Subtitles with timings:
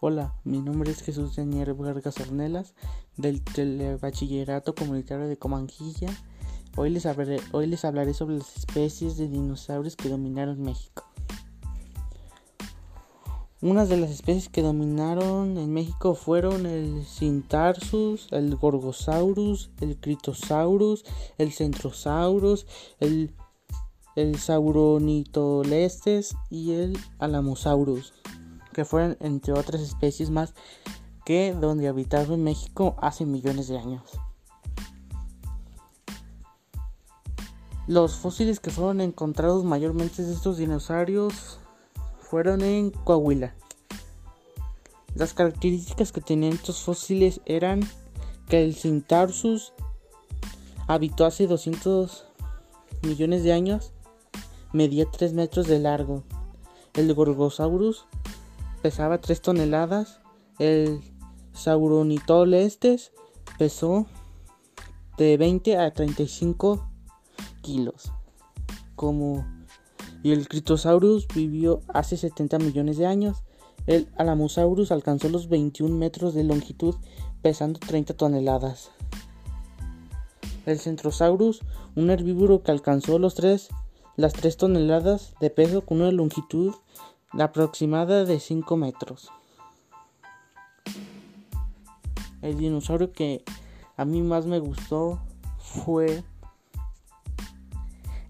[0.00, 2.72] Hola, mi nombre es Jesús Daniel Vargas Ornelas
[3.16, 6.08] del Telebachillerato Comunitario de Comanquilla.
[6.76, 11.02] Hoy les, hablaré, hoy les hablaré sobre las especies de dinosaurios que dominaron México.
[13.60, 21.04] Unas de las especies que dominaron en México fueron el Cintarsus, el Gorgosaurus, el Critosaurus,
[21.38, 22.68] el Centrosaurus,
[23.00, 23.34] el,
[24.14, 28.12] el Sauronitolestes y el Alamosaurus
[28.78, 30.54] que fueron entre otras especies más
[31.24, 34.04] que donde habitaron México hace millones de años.
[37.88, 41.58] Los fósiles que fueron encontrados mayormente de estos dinosaurios
[42.20, 43.52] fueron en Coahuila.
[45.16, 47.80] Las características que tenían estos fósiles eran
[48.48, 49.72] que el Cintarsus
[50.86, 52.26] habitó hace 200
[53.02, 53.90] millones de años,
[54.72, 56.22] medía 3 metros de largo.
[56.94, 58.06] El Gorgosaurus
[58.82, 60.20] pesaba 3 toneladas.
[60.58, 61.00] El
[61.52, 63.12] Sauronitolestes
[63.58, 64.06] pesó
[65.16, 66.88] de 20 a 35
[67.62, 68.12] kilos.
[68.94, 69.44] Como
[70.22, 73.44] y el Critosaurus vivió hace 70 millones de años.
[73.86, 76.94] El Alamosaurus alcanzó los 21 metros de longitud,
[77.40, 78.90] pesando 30 toneladas.
[80.66, 81.60] El Centrosaurus,
[81.96, 83.68] un herbívoro que alcanzó los 3,
[84.16, 86.74] las 3 toneladas de peso con una longitud
[87.32, 89.30] la aproximada de 5 metros.
[92.40, 93.44] El dinosaurio que
[93.96, 95.20] a mí más me gustó
[95.58, 96.24] fue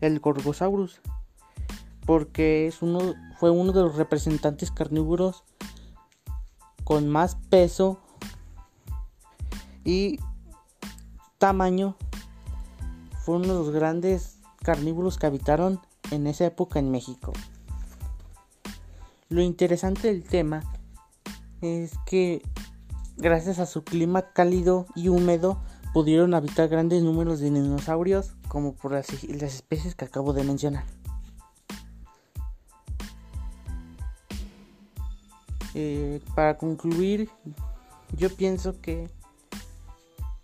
[0.00, 1.00] el Gorgosaurus,
[2.06, 5.44] porque es uno, fue uno de los representantes carnívoros
[6.84, 8.00] con más peso
[9.84, 10.18] y
[11.38, 11.96] tamaño.
[13.24, 17.32] Fue uno de los grandes carnívoros que habitaron en esa época en México.
[19.30, 20.62] Lo interesante del tema
[21.60, 22.40] es que
[23.18, 25.60] gracias a su clima cálido y húmedo
[25.92, 30.84] pudieron habitar grandes números de dinosaurios como por las, especies que acabo de mencionar.
[35.74, 37.28] Eh, para concluir,
[38.16, 39.10] yo pienso que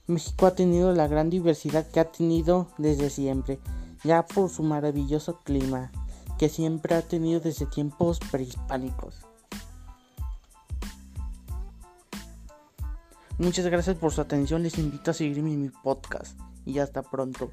[0.07, 3.59] México ha tenido la gran diversidad que ha tenido desde siempre,
[4.05, 5.91] ya por su maravilloso clima,
[6.39, 9.21] que siempre ha tenido desde tiempos prehispánicos.
[13.39, 17.51] Muchas gracias por su atención, les invito a seguirme en mi podcast y hasta pronto.